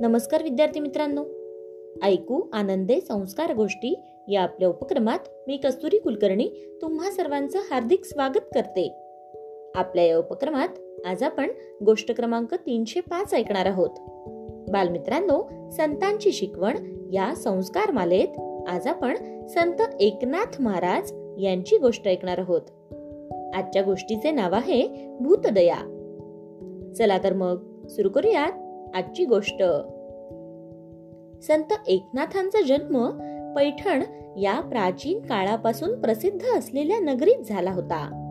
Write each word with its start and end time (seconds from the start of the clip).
नमस्कार 0.00 0.42
विद्यार्थी 0.42 0.80
मित्रांनो. 0.80 1.24
ऐकू 2.02 2.42
आनंदे 2.52 3.00
संस्कार 3.00 3.54
गोष्टी 3.54 4.00
या 4.28 4.42
आपल्या 4.42 4.68
उपक्रमात 4.68 5.18
मी 5.46 5.56
कस्तुरी 5.56 5.98
कुलकर्णी 5.98 6.78
तुम्हा 6.82 7.10
सर्वांचं 7.10 7.58
हार्दिक 7.58 8.04
स्वागत 8.04 8.40
करते. 8.54 8.94
आपल्या 9.74 10.04
या 10.04 10.18
उपक्रमात 10.18 10.68
आज 11.06 11.22
आपण 11.22 11.50
गोष्ट 11.84 12.16
क्रमांक 12.16 12.54
तीनशे 12.54 13.00
पाच 13.00 13.34
ऐकणार 13.34 13.66
आहोत. 13.66 13.90
बालमित्रांनो 14.70 15.70
संतांची 15.70 16.32
शिकवण 16.32 16.74
या 17.12 17.34
संस्कार 17.34 17.90
मालेत 17.90 18.40
आज 18.68 18.86
आपण 18.86 19.46
संत 19.46 19.82
एकनाथ 20.00 20.62
महाराज 20.62 21.12
यांची 21.42 21.78
गोष्ट 21.78 22.08
ऐकणार 22.08 22.38
आहोत. 22.38 22.62
आजच्या 23.54 23.82
गोष्टीचे 23.82 24.30
नाव 24.30 24.54
आहे 24.54 25.10
भूतदया. 25.20 25.76
चला 26.98 27.18
तर 27.18 27.32
मग 27.32 27.86
सुरू 27.86 28.08
करूयात 28.08 28.52
आजची 28.94 29.24
गोष्ट. 29.24 29.62
संत 31.46 31.72
एकनाथांचा 31.86 32.62
जन्म 32.62 33.10
पैठण 33.56 34.02
या 34.38 34.60
प्राचीन 34.60 35.18
काळापासून 35.18 36.00
प्रसिद्ध 36.00 36.58
असलेल्या 36.58 36.98
नगरीत 36.98 37.42
झाला 37.48 37.72
होता. 37.72 38.26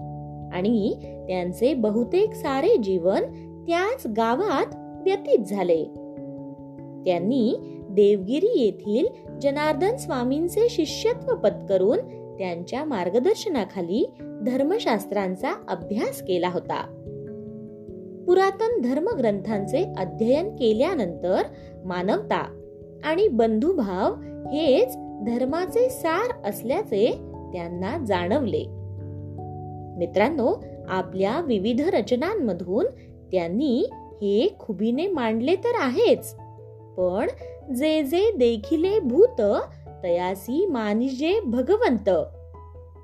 आणि 0.54 0.94
त्यांचे 1.28 1.74
बहुतेक 1.74 2.34
सारे 2.34 2.78
जीवन 2.78 3.22
त्याच 3.68 4.08
गावात 4.08 4.76
व्यतीत 5.04 5.40
झाले. 5.40 5.84
त्यांनी 7.06 7.56
देवगिरी 7.90 8.60
येथील 8.60 9.06
जनार्दन 9.40 9.96
स्वामींचे 9.96 10.70
शिष्यत्व 10.70 11.36
पत्करून 11.36 11.98
त्यांच्या 12.38 12.84
मार्गदर्शनाखाली 12.84 14.12
धर्मशास्त्रांचा 14.22 15.52
अभ्यास 15.68 16.22
केला 16.22 16.50
होता. 16.50 16.82
पुरातन 18.28 18.82
धर्मग्रंथांचे 18.82 19.94
अध्ययन 19.98 20.50
केल्यानंतर 20.56 21.42
मानवता 21.86 22.59
आणि 23.04 23.28
बंधुभाव 23.28 24.14
हेच 24.52 24.96
धर्माचे 25.26 25.90
सार 25.90 26.50
असल्याचे 26.50 27.12
त्यांना 27.54 28.06
जाणवले. 28.06 28.64
मित्रांनो 29.98 30.54
आपल्या 30.90 31.42
विविध 31.42 31.82
रचनांमधून 31.82 32.86
त्यांनी 33.32 33.90
हे 33.94 34.56
खुबीने 34.60 35.08
मांडले 35.08 35.56
तर 35.56 35.76
आहेच 35.80 36.36
पण 36.98 37.28
जे 37.74 38.04
जे 38.04 38.32
देखिले 38.32 39.00
भूत 39.00 39.42
तयासी 40.04 40.66
मानिजे 40.66 41.40
भगवंत. 41.40 42.10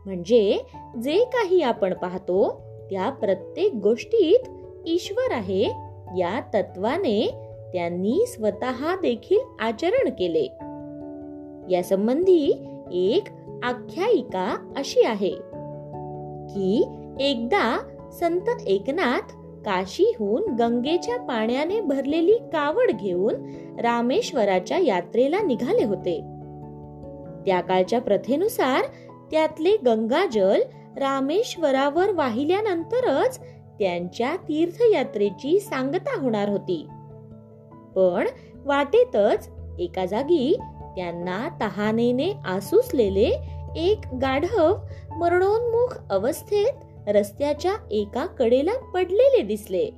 म्हणजे 0.06 0.66
जे 1.04 1.24
काही 1.26 1.62
आपण 1.62 1.94
पाहतो 1.94 2.62
त्या 2.90 3.10
प्रत्येक 3.10 3.74
गोष्टीत 3.74 4.40
ईश्वर 4.86 5.34
आहे 5.34 5.64
या 6.18 6.42
तत्वाने 6.54 7.45
त्यांनी 7.74 8.26
स्वतः 8.28 8.96
देखील 8.96 9.40
आचरण 9.60 10.10
केले. 10.10 10.48
यासंबंधी 11.76 12.68
एक 12.94 13.24
आख्यायिका 13.64 14.74
अशी 14.78 15.02
आहे 15.02 15.32
की 16.50 16.86
एकदा 17.20 17.80
संत 18.20 18.50
एकनाथ 18.68 19.34
काशीहून 19.66 20.56
गंगेच्या 20.56 21.18
पाण्याने 21.18 21.82
भरलेली 21.82 22.34
कावड 22.34 22.92
घेऊन 22.92 23.34
रामेश्वराच्या 23.80 24.78
यात्रेला 24.78 25.42
निघाले 25.42 25.84
होते. 25.84 26.20
त्या 27.46 27.62
काळच्या 27.62 28.02
प्रथेनुसार 28.02 28.82
त्यातले 29.32 29.78
गंगाजल 29.78 30.62
रामेश्वरावर 30.98 32.12
वाहिल्यानंतरच 32.12 33.40
त्यांच्या 33.80 34.36
तीर्थयात्रेची 34.36 35.60
सांगता 35.60 36.22
होणार 36.22 36.50
होती. 36.50 36.88
पण 37.96 38.26
वाटेतच 38.66 39.50
एका 39.80 40.06
जागी 40.06 40.58
त्यांना 40.96 41.50
तहानेने 41.62 42.34
आसुसलेले 42.46 43.38
एक 43.76 43.98
गाढव 44.22 44.76
मरणोन्मुख 45.18 45.98
अवस्थेत 46.10 46.74
रस्त्याच्या 47.08 47.74
एका 47.92 48.26
कडेला 48.26 48.72
पडलेले 48.94 49.42
दिसले. 49.42 49.90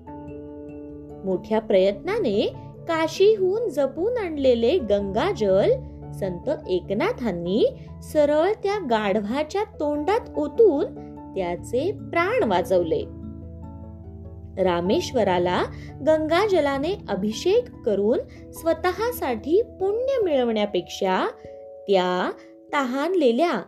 मोठ्या 1.25 1.59
प्रयत्नाने 1.59 2.53
काशीहून 2.87 3.69
जपून 3.69 4.17
आणलेले 4.17 4.77
गंगाजल 4.77 5.71
संत 6.19 6.49
एकनाथांनी 6.67 7.65
सरळ 8.03 8.51
त्या 8.63 8.85
गाढवाच्या 8.89 9.63
तोंडात 9.63 10.37
ओतून 10.37 10.85
त्याचे 11.35 11.91
प्राण 11.91 12.43
वाजवले 12.43 13.03
रामेश्वराला 14.57 15.63
गंगाजलाने 16.07 16.97
अभिषेक 17.09 17.63
करून 17.85 18.51
स्वतःसाठी 18.51 19.61
पुण्य 19.61 20.21
मिळवण्यापेक्षा 20.23 21.27
त्या 21.87 22.31
तहानलेल्या 22.73 23.61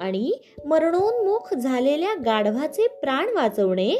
आणि 0.00 0.32
मरणोन्मुख 0.64 1.54
झालेल्या 1.54 2.14
गाढवाचे 2.14 2.86
प्राण 2.86 3.28
वाचवणे 3.34 3.90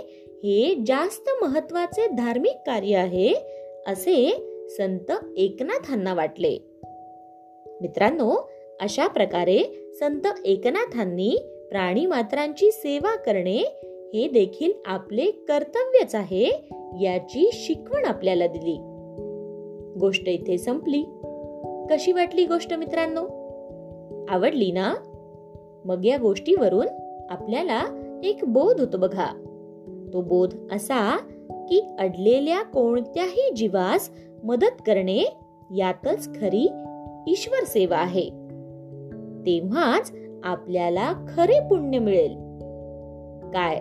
हे 0.45 0.85
जास्त 0.87 1.45
महत्त्वाचे 1.45 2.07
धार्मिक 2.07 2.57
कार्य 2.67 2.97
आहे 2.97 3.35
असे 3.87 4.49
संत 4.71 5.13
एकनाथांना 5.37 6.15
वाटले. 6.15 6.59
मित्रांनो 7.67 8.51
अशा 8.81 9.07
प्रकारे 9.07 9.91
संत 10.01 10.27
एकनाथांनी 10.45 11.37
प्राणी 11.71 12.07
मात्रांची 12.07 12.71
सेवा 12.73 13.17
करणे 13.17 13.63
हे 14.15 14.29
देखील 14.29 14.73
आपले 14.87 15.31
कर्तव्यच 15.31 16.15
आहे 16.15 16.71
याची 17.01 17.51
शिकवण 17.53 18.05
आपल्याला 18.05 18.47
दिली. 18.47 18.79
गोष्ट 20.01 20.29
इथे 20.29 20.59
संपली. 20.59 21.05
कशी 21.91 22.13
वाटली 22.13 22.45
गोष्ट 22.45 22.75
मित्रांनो? 22.75 23.21
आवडली 24.29 24.73
ना? 24.73 24.95
मग 25.85 26.05
या 26.05 26.17
गोष्टीवरून 26.17 26.87
आपल्याला 27.31 27.83
एक 28.25 28.37
बोध 28.43 28.81
होतो 28.81 28.99
बघा. 28.99 29.27
तो 30.13 30.21
बोध 30.21 30.55
असा 30.73 31.17
की 31.69 31.87
अडलेल्या 31.99 32.63
कोणत्याही 32.63 33.53
जीवास 33.57 34.11
मदत 34.45 34.83
करणे 34.87 35.37
यातच 35.77 36.41
खरी 36.41 36.69
ईश्वर 37.27 37.65
सेवा 37.65 37.97
आहे. 37.97 38.31
तेव्हाच 39.47 40.13
आपल्याला 40.45 41.13
खरे 41.37 41.61
पुण्य 41.61 41.99
मिळेल. 41.99 42.33
काय? 43.51 43.81